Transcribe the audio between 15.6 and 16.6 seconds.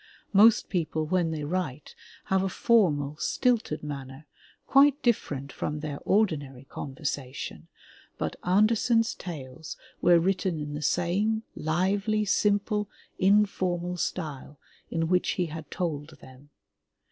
told them.